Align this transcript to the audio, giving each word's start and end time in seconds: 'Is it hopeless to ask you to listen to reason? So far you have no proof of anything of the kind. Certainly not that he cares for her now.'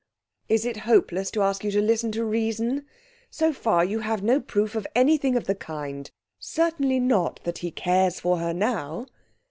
'Is 0.49 0.65
it 0.65 0.77
hopeless 0.89 1.29
to 1.29 1.43
ask 1.43 1.63
you 1.63 1.69
to 1.69 1.79
listen 1.79 2.11
to 2.13 2.25
reason? 2.25 2.87
So 3.29 3.53
far 3.53 3.85
you 3.85 3.99
have 3.99 4.23
no 4.23 4.39
proof 4.39 4.73
of 4.73 4.87
anything 4.95 5.35
of 5.35 5.45
the 5.45 5.53
kind. 5.53 6.09
Certainly 6.39 6.99
not 6.99 7.39
that 7.43 7.59
he 7.59 7.69
cares 7.69 8.19
for 8.19 8.39
her 8.39 8.51
now.' 8.51 9.05